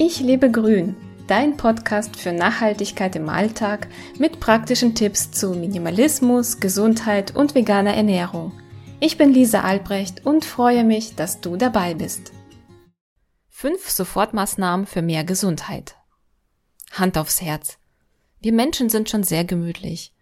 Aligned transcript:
Ich 0.00 0.20
lebe 0.20 0.48
grün, 0.48 0.94
dein 1.26 1.56
Podcast 1.56 2.14
für 2.14 2.30
Nachhaltigkeit 2.30 3.16
im 3.16 3.28
Alltag 3.28 3.88
mit 4.16 4.38
praktischen 4.38 4.94
Tipps 4.94 5.32
zu 5.32 5.50
Minimalismus, 5.54 6.60
Gesundheit 6.60 7.34
und 7.34 7.56
veganer 7.56 7.94
Ernährung. 7.94 8.52
Ich 9.00 9.18
bin 9.18 9.32
Lisa 9.32 9.62
Albrecht 9.62 10.24
und 10.24 10.44
freue 10.44 10.84
mich, 10.84 11.16
dass 11.16 11.40
du 11.40 11.56
dabei 11.56 11.94
bist. 11.94 12.32
Fünf 13.48 13.90
Sofortmaßnahmen 13.90 14.86
für 14.86 15.02
mehr 15.02 15.24
Gesundheit. 15.24 15.96
Hand 16.92 17.18
aufs 17.18 17.42
Herz. 17.42 17.78
Wir 18.38 18.52
Menschen 18.52 18.90
sind 18.90 19.10
schon 19.10 19.24
sehr 19.24 19.44
gemütlich. 19.44 20.14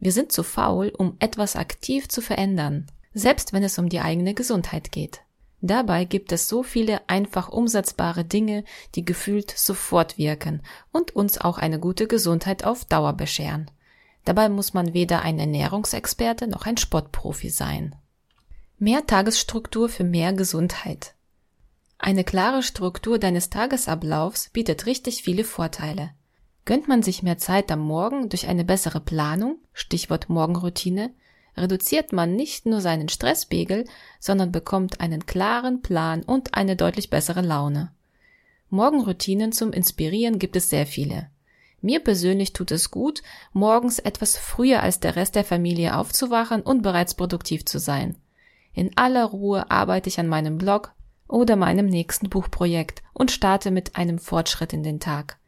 Wir 0.00 0.10
sind 0.10 0.32
zu 0.32 0.42
faul, 0.42 0.88
um 0.88 1.14
etwas 1.20 1.54
aktiv 1.54 2.08
zu 2.08 2.20
verändern, 2.20 2.88
selbst 3.12 3.52
wenn 3.52 3.62
es 3.62 3.78
um 3.78 3.88
die 3.88 4.00
eigene 4.00 4.34
Gesundheit 4.34 4.90
geht. 4.90 5.20
Dabei 5.60 6.04
gibt 6.04 6.32
es 6.32 6.48
so 6.48 6.62
viele 6.62 7.08
einfach 7.08 7.48
umsetzbare 7.48 8.24
Dinge, 8.24 8.64
die 8.94 9.04
gefühlt 9.04 9.50
sofort 9.50 10.18
wirken 10.18 10.62
und 10.92 11.16
uns 11.16 11.38
auch 11.38 11.58
eine 11.58 11.78
gute 11.78 12.06
Gesundheit 12.06 12.64
auf 12.64 12.84
Dauer 12.84 13.14
bescheren. 13.14 13.70
Dabei 14.24 14.48
muss 14.48 14.74
man 14.74 14.94
weder 14.94 15.22
ein 15.22 15.38
Ernährungsexperte 15.38 16.46
noch 16.46 16.66
ein 16.66 16.76
Sportprofi 16.76 17.50
sein. 17.50 17.94
Mehr 18.78 19.06
Tagesstruktur 19.06 19.88
für 19.88 20.04
mehr 20.04 20.32
Gesundheit. 20.32 21.14
Eine 21.98 22.24
klare 22.24 22.62
Struktur 22.62 23.18
deines 23.18 23.50
Tagesablaufs 23.50 24.50
bietet 24.50 24.86
richtig 24.86 25.22
viele 25.22 25.44
Vorteile. 25.44 26.10
Gönnt 26.64 26.88
man 26.88 27.02
sich 27.02 27.22
mehr 27.22 27.38
Zeit 27.38 27.70
am 27.70 27.80
Morgen 27.80 28.28
durch 28.28 28.48
eine 28.48 28.64
bessere 28.64 29.00
Planung, 29.00 29.58
Stichwort 29.72 30.28
Morgenroutine, 30.28 31.14
reduziert 31.56 32.12
man 32.12 32.36
nicht 32.36 32.66
nur 32.66 32.80
seinen 32.80 33.08
Stresspegel, 33.08 33.84
sondern 34.20 34.52
bekommt 34.52 35.00
einen 35.00 35.26
klaren 35.26 35.82
Plan 35.82 36.22
und 36.22 36.54
eine 36.54 36.76
deutlich 36.76 37.10
bessere 37.10 37.42
Laune. 37.42 37.92
Morgenroutinen 38.70 39.52
zum 39.52 39.72
Inspirieren 39.72 40.38
gibt 40.38 40.56
es 40.56 40.70
sehr 40.70 40.86
viele. 40.86 41.28
Mir 41.80 42.00
persönlich 42.00 42.54
tut 42.54 42.70
es 42.70 42.90
gut, 42.90 43.22
morgens 43.52 43.98
etwas 43.98 44.36
früher 44.36 44.82
als 44.82 45.00
der 45.00 45.16
Rest 45.16 45.34
der 45.34 45.44
Familie 45.44 45.96
aufzuwachen 45.96 46.62
und 46.62 46.82
bereits 46.82 47.14
produktiv 47.14 47.64
zu 47.66 47.78
sein. 47.78 48.16
In 48.72 48.96
aller 48.96 49.24
Ruhe 49.24 49.70
arbeite 49.70 50.08
ich 50.08 50.18
an 50.18 50.26
meinem 50.26 50.58
Blog 50.58 50.92
oder 51.28 51.56
meinem 51.56 51.86
nächsten 51.86 52.30
Buchprojekt 52.30 53.02
und 53.12 53.30
starte 53.30 53.70
mit 53.70 53.96
einem 53.96 54.18
Fortschritt 54.18 54.72
in 54.72 54.82
den 54.82 54.98
Tag. 54.98 55.38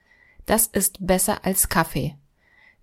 Das 0.45 0.67
ist 0.67 1.05
besser 1.05 1.45
als 1.45 1.69
Kaffee. 1.69 2.14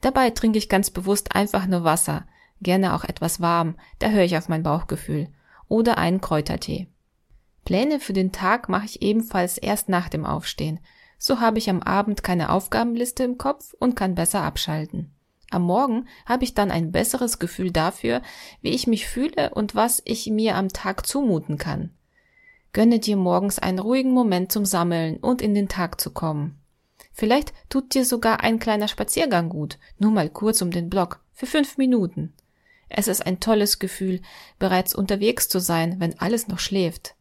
Dabei 0.02 0.31
trinke 0.31 0.58
ich 0.58 0.67
ganz 0.67 0.90
bewusst 0.90 1.36
einfach 1.36 1.66
nur 1.66 1.84
Wasser, 1.84 2.25
gerne 2.62 2.96
auch 2.96 3.04
etwas 3.04 3.42
warm, 3.42 3.76
da 4.00 4.09
höre 4.09 4.23
ich 4.23 4.38
auf 4.38 4.50
mein 4.50 4.64
Bauchgefühl, 4.64 5.30
oder 5.68 5.98
einen 5.98 6.22
Kräutertee. 6.22 6.88
Pläne 7.66 8.00
für 8.00 8.14
den 8.14 8.32
Tag 8.32 8.70
mache 8.70 8.86
ich 8.86 9.02
ebenfalls 9.02 9.58
erst 9.58 9.90
nach 9.90 10.09
dem 10.09 10.26
Aufstehen. 10.26 10.80
So 11.18 11.40
habe 11.40 11.58
ich 11.58 11.70
am 11.70 11.81
Abend 11.81 12.24
keine 12.24 12.50
Aufgabenliste 12.50 13.24
im 13.24 13.38
Kopf 13.38 13.74
und 13.80 13.96
kann 13.96 14.16
besser 14.16 14.42
abschalten. 14.42 15.14
Am 15.50 15.62
Morgen 15.64 16.08
habe 16.26 16.44
ich 16.44 16.56
dann 16.56 16.72
ein 16.72 16.92
besseres 16.92 17.40
Gefühl 17.40 17.72
dafür, 17.72 18.22
wie 18.62 18.72
ich 18.72 18.88
mich 18.88 19.08
fühle 19.08 19.52
und 19.54 19.76
was 19.76 20.02
ich 20.04 20.28
mir 20.28 20.56
am 20.56 20.70
Tag 20.70 21.06
zumuten 21.06 21.58
kann. 21.58 21.92
Gönne 22.74 22.98
dir 22.98 23.16
morgens 23.16 23.59
einen 23.59 23.78
ruhigen 23.78 24.12
Moment 24.12 24.52
zum 24.52 24.66
Sammeln 24.66 25.18
und 25.18 25.42
in 25.42 25.54
den 25.54 25.70
Tag 25.70 26.02
zu 26.02 26.12
kommen. 26.12 26.59
Vielleicht 27.14 27.54
tut 27.70 27.94
dir 27.94 28.04
sogar 28.04 28.42
ein 28.42 28.58
kleiner 28.58 28.88
Spaziergang 28.88 29.50
gut, 29.50 29.78
nur 30.00 30.09
mal 30.09 30.30
kurz 30.30 30.62
um 30.64 30.72
den 30.72 30.90
Block, 30.90 31.24
für 31.34 31.46
fünf 31.46 31.78
Minuten. 31.78 32.34
Es 32.89 33.08
ist 33.08 33.26
ein 33.26 33.39
tolles 33.39 33.80
Gefühl, 33.80 34.22
bereits 34.59 34.94
unterwegs 34.94 35.50
zu 35.50 35.59
sein, 35.59 36.00
wenn 36.00 36.20
alles 36.20 36.48
noch 36.48 36.59
schläft. 36.59 37.16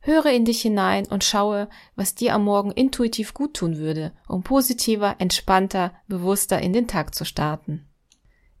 Höre 0.00 0.26
in 0.26 0.44
dich 0.44 0.62
hinein 0.62 1.06
und 1.06 1.24
schaue, 1.24 1.68
was 1.96 2.14
dir 2.14 2.34
am 2.34 2.44
Morgen 2.44 2.70
intuitiv 2.70 3.34
gut 3.34 3.54
tun 3.54 3.76
würde, 3.76 4.12
um 4.28 4.42
positiver, 4.42 5.16
entspannter, 5.18 5.92
bewusster 6.06 6.60
in 6.60 6.72
den 6.72 6.86
Tag 6.86 7.14
zu 7.14 7.24
starten. 7.24 7.86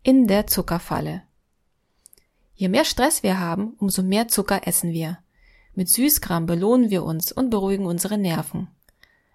In 0.02 0.26
der 0.26 0.46
Zuckerfalle. 0.46 1.22
Je 2.54 2.68
mehr 2.68 2.84
Stress 2.84 3.22
wir 3.22 3.38
haben, 3.38 3.74
umso 3.78 4.02
mehr 4.02 4.28
Zucker 4.28 4.66
essen 4.66 4.92
wir. 4.92 5.18
Mit 5.74 5.88
Süßkram 5.88 6.46
belohnen 6.46 6.90
wir 6.90 7.04
uns 7.04 7.30
und 7.30 7.50
beruhigen 7.50 7.86
unsere 7.86 8.18
Nerven. 8.18 8.68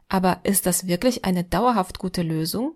Aber 0.10 0.42
ist 0.44 0.66
das 0.66 0.88
wirklich 0.88 1.24
eine 1.24 1.46
dauerhaft 1.46 2.00
gute 2.00 2.22
Lösung? 2.22 2.76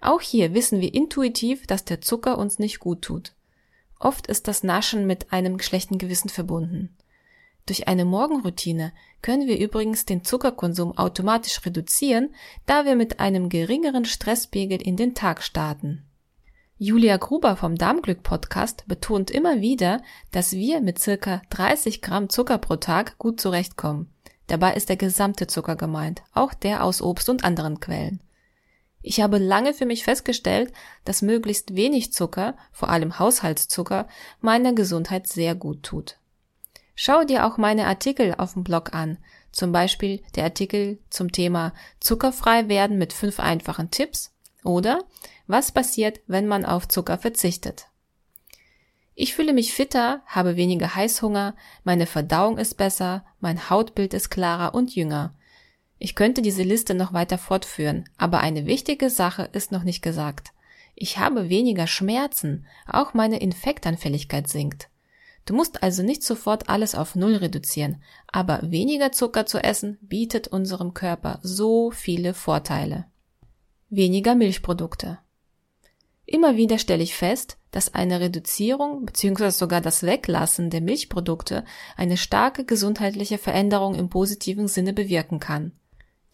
Auch 0.00 0.20
hier 0.20 0.54
wissen 0.54 0.80
wir 0.80 0.92
intuitiv, 0.94 1.66
dass 1.66 1.84
der 1.84 2.00
Zucker 2.00 2.38
uns 2.38 2.58
nicht 2.58 2.78
gut 2.78 3.02
tut. 3.02 3.32
Oft 3.98 4.26
ist 4.26 4.48
das 4.48 4.62
Naschen 4.62 5.06
mit 5.06 5.32
einem 5.32 5.58
schlechten 5.58 5.98
Gewissen 5.98 6.28
verbunden. 6.28 6.94
Durch 7.66 7.88
eine 7.88 8.04
Morgenroutine 8.04 8.92
können 9.22 9.48
wir 9.48 9.58
übrigens 9.58 10.04
den 10.04 10.22
Zuckerkonsum 10.22 10.96
automatisch 10.96 11.64
reduzieren, 11.66 12.32
da 12.64 12.84
wir 12.84 12.94
mit 12.94 13.18
einem 13.18 13.48
geringeren 13.48 14.04
Stresspegel 14.04 14.80
in 14.80 14.96
den 14.96 15.14
Tag 15.14 15.42
starten. 15.42 16.04
Julia 16.78 17.16
Gruber 17.16 17.56
vom 17.56 17.76
Darmglück 17.76 18.22
Podcast 18.22 18.84
betont 18.86 19.30
immer 19.30 19.62
wieder, 19.62 20.02
dass 20.30 20.52
wir 20.52 20.80
mit 20.80 20.98
circa 20.98 21.40
30 21.50 22.02
Gramm 22.02 22.28
Zucker 22.28 22.58
pro 22.58 22.76
Tag 22.76 23.18
gut 23.18 23.40
zurechtkommen. 23.40 24.10
Dabei 24.46 24.74
ist 24.74 24.88
der 24.90 24.96
gesamte 24.96 25.46
Zucker 25.46 25.74
gemeint, 25.74 26.22
auch 26.34 26.54
der 26.54 26.84
aus 26.84 27.02
Obst 27.02 27.28
und 27.30 27.44
anderen 27.44 27.80
Quellen. 27.80 28.20
Ich 29.08 29.20
habe 29.20 29.38
lange 29.38 29.72
für 29.72 29.86
mich 29.86 30.02
festgestellt, 30.02 30.72
dass 31.04 31.22
möglichst 31.22 31.76
wenig 31.76 32.12
Zucker, 32.12 32.56
vor 32.72 32.88
allem 32.88 33.20
Haushaltszucker, 33.20 34.08
meiner 34.40 34.72
Gesundheit 34.72 35.28
sehr 35.28 35.54
gut 35.54 35.84
tut. 35.84 36.18
Schau 36.96 37.22
dir 37.22 37.46
auch 37.46 37.56
meine 37.56 37.86
Artikel 37.86 38.34
auf 38.36 38.54
dem 38.54 38.64
Blog 38.64 38.94
an, 38.94 39.18
zum 39.52 39.70
Beispiel 39.70 40.24
der 40.34 40.42
Artikel 40.42 40.98
zum 41.08 41.30
Thema 41.30 41.72
Zuckerfrei 42.00 42.68
werden 42.68 42.98
mit 42.98 43.12
fünf 43.12 43.38
einfachen 43.38 43.92
Tipps 43.92 44.34
oder 44.64 45.04
was 45.46 45.70
passiert, 45.70 46.18
wenn 46.26 46.48
man 46.48 46.64
auf 46.64 46.88
Zucker 46.88 47.16
verzichtet. 47.16 47.86
Ich 49.14 49.36
fühle 49.36 49.52
mich 49.52 49.72
fitter, 49.72 50.22
habe 50.26 50.56
weniger 50.56 50.96
Heißhunger, 50.96 51.54
meine 51.84 52.06
Verdauung 52.06 52.58
ist 52.58 52.76
besser, 52.76 53.24
mein 53.38 53.70
Hautbild 53.70 54.14
ist 54.14 54.30
klarer 54.30 54.74
und 54.74 54.96
jünger. 54.96 55.32
Ich 55.98 56.14
könnte 56.14 56.42
diese 56.42 56.62
Liste 56.62 56.94
noch 56.94 57.12
weiter 57.12 57.38
fortführen, 57.38 58.08
aber 58.18 58.40
eine 58.40 58.66
wichtige 58.66 59.10
Sache 59.10 59.48
ist 59.52 59.72
noch 59.72 59.82
nicht 59.82 60.02
gesagt. 60.02 60.52
Ich 60.94 61.18
habe 61.18 61.48
weniger 61.48 61.86
Schmerzen, 61.86 62.66
auch 62.86 63.14
meine 63.14 63.38
Infektanfälligkeit 63.40 64.48
sinkt. 64.48 64.88
Du 65.44 65.54
musst 65.54 65.82
also 65.82 66.02
nicht 66.02 66.22
sofort 66.22 66.68
alles 66.68 66.94
auf 66.94 67.14
Null 67.14 67.36
reduzieren, 67.36 68.02
aber 68.26 68.60
weniger 68.62 69.12
Zucker 69.12 69.46
zu 69.46 69.62
essen 69.62 69.98
bietet 70.00 70.48
unserem 70.48 70.92
Körper 70.92 71.38
so 71.42 71.90
viele 71.90 72.34
Vorteile. 72.34 73.06
Weniger 73.88 74.34
Milchprodukte. 74.34 75.18
Immer 76.24 76.56
wieder 76.56 76.78
stelle 76.78 77.04
ich 77.04 77.14
fest, 77.14 77.56
dass 77.70 77.94
eine 77.94 78.18
Reduzierung 78.18 79.06
bzw. 79.06 79.50
sogar 79.50 79.80
das 79.80 80.02
Weglassen 80.02 80.70
der 80.70 80.80
Milchprodukte 80.80 81.64
eine 81.96 82.16
starke 82.16 82.64
gesundheitliche 82.64 83.38
Veränderung 83.38 83.94
im 83.94 84.08
positiven 84.08 84.66
Sinne 84.66 84.92
bewirken 84.92 85.38
kann. 85.38 85.72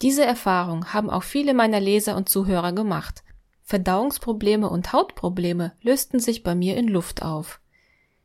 Diese 0.03 0.25
Erfahrung 0.25 0.93
haben 0.93 1.11
auch 1.11 1.23
viele 1.23 1.55
meiner 1.55 1.79
Leser 1.79 2.17
und 2.17 2.29
Zuhörer 2.29 2.73
gemacht. 2.73 3.23
Verdauungsprobleme 3.63 4.69
und 4.69 4.93
Hautprobleme 4.93 5.73
lösten 5.81 6.19
sich 6.19 6.43
bei 6.43 6.57
mir 6.57 6.77
in 6.77 6.89
Luft 6.89 7.23
auf. 7.23 7.61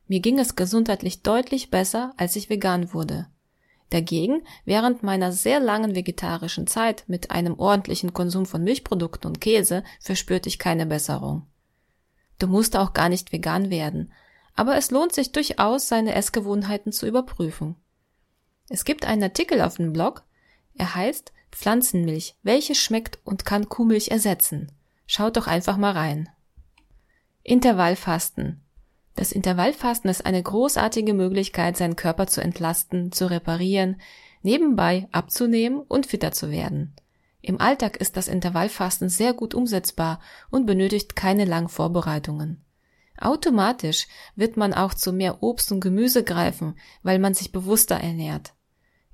Mir 0.07 0.19
ging 0.19 0.39
es 0.39 0.55
gesundheitlich 0.55 1.21
deutlich 1.21 1.69
besser, 1.69 2.13
als 2.17 2.35
ich 2.35 2.49
vegan 2.49 2.93
wurde. 2.93 3.27
Dagegen, 3.91 4.41
während 4.65 5.03
meiner 5.03 5.31
sehr 5.31 5.59
langen 5.59 5.95
vegetarischen 5.95 6.65
Zeit 6.65 7.03
mit 7.07 7.29
einem 7.31 7.59
ordentlichen 7.59 8.11
Konsum 8.11 8.45
von 8.45 8.63
Milchprodukten 8.63 9.29
und 9.29 9.39
Käse 9.39 9.83
verspürte 10.01 10.49
ich 10.49 10.59
keine 10.59 10.85
Besserung. 10.85 11.45
Du 12.39 12.47
musst 12.47 12.75
auch 12.75 12.93
gar 12.93 13.07
nicht 13.07 13.31
vegan 13.31 13.69
werden, 13.69 14.11
aber 14.55 14.75
es 14.75 14.91
lohnt 14.91 15.13
sich 15.13 15.31
durchaus, 15.31 15.87
seine 15.87 16.15
Essgewohnheiten 16.15 16.91
zu 16.91 17.07
überprüfen. 17.07 17.75
Es 18.67 18.83
gibt 18.83 19.05
einen 19.05 19.23
Artikel 19.23 19.61
auf 19.61 19.75
dem 19.75 19.93
Blog, 19.93 20.23
er 20.73 20.95
heißt 20.95 21.31
Pflanzenmilch, 21.57 22.35
welche 22.43 22.75
schmeckt 22.75 23.17
und 23.23 23.43
kann 23.43 23.67
Kuhmilch 23.67 24.09
ersetzen? 24.09 24.71
Schaut 25.07 25.37
doch 25.37 25.47
einfach 25.47 25.77
mal 25.77 25.93
rein. 25.93 26.29
Intervallfasten. 27.41 28.61
Das 29.15 29.31
Intervallfasten 29.31 30.07
ist 30.11 30.23
eine 30.23 30.43
großartige 30.43 31.15
Möglichkeit, 31.15 31.75
seinen 31.75 31.95
Körper 31.95 32.27
zu 32.27 32.41
entlasten, 32.41 33.11
zu 33.11 33.25
reparieren, 33.29 33.99
nebenbei 34.43 35.07
abzunehmen 35.11 35.79
und 35.79 36.05
fitter 36.05 36.31
zu 36.31 36.51
werden. 36.51 36.95
Im 37.41 37.59
Alltag 37.59 37.97
ist 37.97 38.17
das 38.17 38.27
Intervallfasten 38.27 39.09
sehr 39.09 39.33
gut 39.33 39.55
umsetzbar 39.55 40.19
und 40.51 40.67
benötigt 40.67 41.15
keine 41.15 41.45
langen 41.45 41.69
Vorbereitungen. 41.69 42.63
Automatisch 43.17 44.05
wird 44.35 44.57
man 44.57 44.75
auch 44.75 44.93
zu 44.93 45.11
mehr 45.11 45.41
Obst 45.41 45.71
und 45.71 45.79
Gemüse 45.79 46.23
greifen, 46.23 46.77
weil 47.01 47.17
man 47.17 47.33
sich 47.33 47.51
bewusster 47.51 47.95
ernährt. 47.95 48.53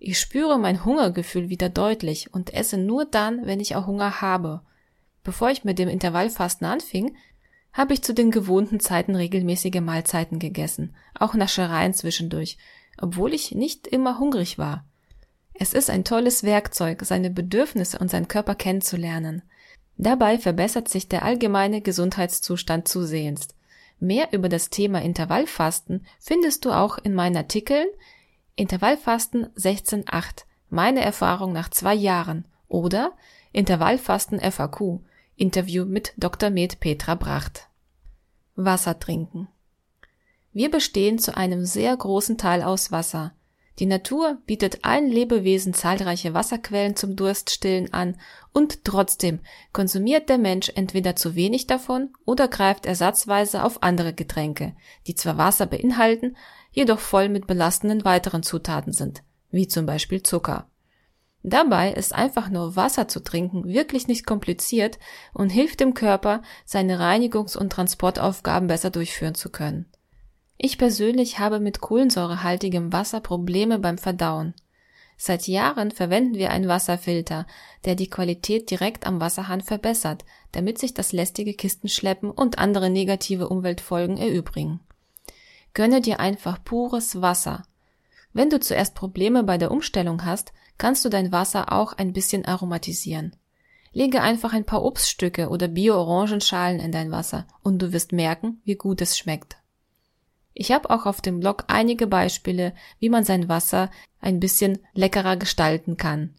Ich 0.05 0.19
spüre 0.19 0.59
mein 0.59 0.83
Hungergefühl 0.83 1.47
wieder 1.47 1.69
deutlich 1.69 2.33
und 2.33 2.53
esse 2.53 2.77
nur 2.77 3.05
dann, 3.05 3.45
wenn 3.45 3.61
ich 3.61 3.77
auch 3.77 3.88
Hunger 3.88 4.19
habe. 4.19 4.59
Bevor 5.23 5.50
ich 5.50 5.63
mit 5.63 5.79
dem 5.79 5.88
Intervallfasten 5.88 6.67
anfing, 6.67 7.15
habe 7.71 7.94
ich 7.94 8.03
zu 8.03 8.13
den 8.13 8.29
gewohnten 8.29 8.81
Zeiten 8.81 9.15
regelmäßige 9.15 9.79
Mahlzeiten 9.79 10.39
gegessen, 10.39 10.94
auch 11.17 11.35
Naschereien 11.35 11.94
zwischendurch, 11.94 12.57
obwohl 12.97 13.33
ich 13.33 13.53
nicht 13.53 13.88
immer 13.88 14.19
hungrig 14.19 14.57
war. 14.57 14.83
Es 15.53 15.73
ist 15.73 15.89
ein 15.89 16.03
tolles 16.03 16.44
Werkzeug, 16.44 17.03
seine 17.06 17.29
Bedürfnisse 17.29 17.97
und 17.97 18.11
seinen 18.11 18.27
Körper 18.27 18.56
kennenzulernen. 18.56 19.41
Dabei 19.95 20.38
verbessert 20.38 20.89
sich 20.89 21.07
der 21.07 21.23
allgemeine 21.23 21.79
Gesundheitszustand 21.79 22.89
zusehends. 22.89 23.56
Mehr 24.01 24.33
über 24.33 24.49
das 24.49 24.69
Thema 24.69 25.01
Intervallfasten 25.01 26.06
findest 26.19 26.65
du 26.65 26.71
auch 26.71 26.97
in 26.97 27.13
meinen 27.13 27.38
Artikeln 27.38 27.88
Intervallfasten 28.55 29.47
16.8 29.55 30.44
Meine 30.69 31.01
Erfahrung 31.01 31.53
nach 31.53 31.69
zwei 31.69 31.95
Jahren 31.95 32.45
oder 32.67 33.13
Intervallfasten 33.51 34.39
FAQ 34.39 35.00
Interview 35.35 35.85
mit 35.85 36.13
Dr. 36.17 36.51
Med 36.51 36.79
Petra 36.79 37.15
Bracht. 37.15 37.67
Wasser 38.55 39.00
trinken. 39.00 39.47
Wir 40.51 40.69
bestehen 40.69 41.17
zu 41.17 41.35
einem 41.35 41.65
sehr 41.65 41.97
großen 41.97 42.38
Teil 42.38 42.61
aus 42.61 42.91
Wasser. 42.91 43.33
Die 43.79 43.88
Natur 43.88 44.38
bietet 44.45 44.85
allen 44.85 45.09
Lebewesen 45.09 45.73
zahlreiche 45.73 46.35
Wasserquellen 46.35 46.95
zum 46.95 47.15
Durststillen 47.15 47.91
an 47.91 48.19
und 48.53 48.85
trotzdem 48.85 49.39
konsumiert 49.71 50.29
der 50.29 50.38
Mensch 50.38 50.71
entweder 50.75 51.15
zu 51.15 51.33
wenig 51.33 51.65
davon 51.65 52.13
oder 52.23 52.47
greift 52.47 52.85
ersatzweise 52.85 53.63
auf 53.63 53.81
andere 53.81 54.13
Getränke, 54.13 54.75
die 55.07 55.15
zwar 55.15 55.39
Wasser 55.39 55.65
beinhalten, 55.65 56.38
jedoch 56.73 56.99
voll 56.99 57.29
mit 57.29 57.47
belastenden 57.47 58.03
weiteren 58.03 58.43
Zutaten 58.43 58.91
sind, 58.91 59.23
wie 59.51 59.67
zum 59.67 59.85
Beispiel 59.85 60.21
Zucker. 60.21 60.67
Dabei 61.43 61.91
ist 61.91 62.13
einfach 62.13 62.49
nur 62.49 62.77
Wasser 62.77 63.07
zu 63.07 63.21
trinken 63.21 63.65
wirklich 63.65 64.07
nicht 64.07 64.25
kompliziert 64.25 64.97
und 65.33 65.49
hilft 65.49 65.81
dem 65.81 65.93
Körper, 65.93 66.41
seine 66.65 66.99
Reinigungs- 66.99 67.57
und 67.57 67.71
Transportaufgaben 67.71 68.67
besser 68.67 68.91
durchführen 68.91 69.35
zu 69.35 69.49
können. 69.49 69.85
Ich 70.57 70.77
persönlich 70.77 71.39
habe 71.39 71.59
mit 71.59 71.81
kohlensäurehaltigem 71.81 72.93
Wasser 72.93 73.19
Probleme 73.19 73.79
beim 73.79 73.97
Verdauen. 73.97 74.53
Seit 75.17 75.47
Jahren 75.47 75.91
verwenden 75.91 76.35
wir 76.35 76.49
einen 76.51 76.69
Wasserfilter, 76.69 77.45
der 77.83 77.95
die 77.95 78.09
Qualität 78.09 78.71
direkt 78.71 79.05
am 79.05 79.19
Wasserhahn 79.19 79.61
verbessert, 79.61 80.23
damit 80.53 80.79
sich 80.79 80.93
das 80.93 81.11
lästige 81.11 81.53
Kistenschleppen 81.53 82.31
und 82.31 82.57
andere 82.57 82.89
negative 82.89 83.49
Umweltfolgen 83.49 84.17
erübrigen. 84.17 84.79
Gönne 85.73 86.01
dir 86.01 86.19
einfach 86.19 86.63
pures 86.63 87.21
Wasser. 87.21 87.63
Wenn 88.31 88.49
du 88.49 88.59
zuerst 88.59 88.95
Probleme 88.95 89.43
bei 89.43 89.57
der 89.57 89.71
Umstellung 89.71 90.25
hast, 90.25 90.53
kannst 90.77 91.05
du 91.05 91.09
dein 91.09 91.31
Wasser 91.31 91.71
auch 91.71 91.93
ein 91.93 92.13
bisschen 92.13 92.45
aromatisieren. 92.45 93.35
Lege 93.91 94.21
einfach 94.21 94.53
ein 94.53 94.65
paar 94.65 94.83
Obststücke 94.83 95.49
oder 95.49 95.67
Bio-Orangenschalen 95.67 96.79
in 96.79 96.91
dein 96.91 97.11
Wasser 97.11 97.47
und 97.61 97.79
du 97.79 97.93
wirst 97.93 98.11
merken, 98.11 98.59
wie 98.65 98.75
gut 98.75 99.01
es 99.01 99.17
schmeckt. 99.17 99.57
Ich 100.55 100.71
habe 100.71 100.89
auch 100.89 101.05
auf 101.05 101.21
dem 101.21 101.39
Blog 101.39 101.65
einige 101.67 102.07
Beispiele, 102.07 102.73
wie 102.99 103.09
man 103.09 103.23
sein 103.23 103.49
Wasser 103.49 103.89
ein 104.19 104.39
bisschen 104.39 104.79
leckerer 104.93 105.37
gestalten 105.37 105.97
kann. 105.97 106.35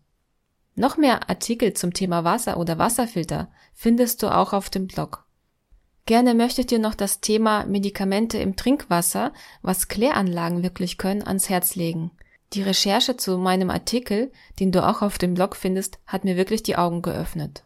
Noch 0.77 0.97
mehr 0.97 1.29
Artikel 1.31 1.75
zum 1.75 1.93
Thema 1.93 2.25
Wasser 2.25 2.57
oder 2.57 2.79
Wasserfilter 2.79 3.51
findest 3.73 4.23
du 4.23 4.35
auch 4.35 4.53
auf 4.53 4.71
dem 4.71 4.89
Blog. 4.89 5.24
Gerne 6.07 6.35
möchte 6.35 6.61
ich 6.61 6.67
dir 6.67 6.79
noch 6.79 6.95
das 6.95 7.21
Thema 7.21 7.65
Medikamente 7.65 8.37
im 8.37 8.57
Trinkwasser, 8.57 9.33
was 9.63 9.89
Kläranlagen 9.89 10.63
wirklich 10.63 10.99
können, 10.99 11.23
ans 11.23 11.49
Herz 11.49 11.77
legen. 11.77 12.11
Die 12.53 12.63
Recherche 12.63 13.17
zu 13.17 13.39
meinem 13.39 13.71
Artikel, 13.71 14.31
den 14.61 14.71
du 14.71 14.87
auch 14.87 15.01
auf 15.01 15.17
dem 15.17 15.33
Blog 15.33 15.57
findest, 15.57 15.99
hat 16.07 16.25
mir 16.25 16.37
wirklich 16.37 16.63
die 16.63 16.77
Augen 16.77 17.01
geöffnet. 17.01 17.65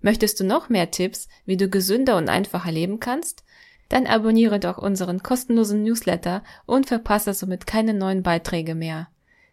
Möchtest 0.00 0.38
du 0.38 0.44
noch 0.44 0.68
mehr 0.68 0.92
Tipps, 0.92 1.28
wie 1.44 1.56
du 1.56 1.68
gesünder 1.68 2.16
und 2.16 2.28
einfacher 2.28 2.70
leben 2.70 3.00
kannst? 3.00 3.42
Dann 3.88 4.06
abonniere 4.06 4.60
doch 4.60 4.78
unseren 4.78 5.22
kostenlosen 5.22 5.82
Newsletter 5.82 6.44
und 6.66 6.86
verpasse 6.86 7.34
somit 7.34 7.66
keine 7.66 7.94
neuen 7.94 8.22
Beiträge 8.22 8.76
mehr. 8.76 9.08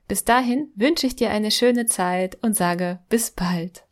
Bis 0.08 0.24
dahin 0.24 0.72
wünsche 0.76 1.08
ich 1.08 1.16
dir 1.16 1.32
eine 1.32 1.52
schöne 1.52 1.88
Zeit 1.88 2.38
und 2.42 2.56
sage 2.56 3.00
bis 3.10 3.32
bald. 3.32 3.86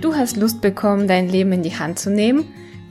Du 0.00 0.14
hast 0.14 0.36
Lust 0.36 0.60
bekommen, 0.60 1.08
dein 1.08 1.28
Leben 1.28 1.52
in 1.52 1.62
die 1.62 1.76
Hand 1.78 1.98
zu 1.98 2.10
nehmen? 2.10 2.52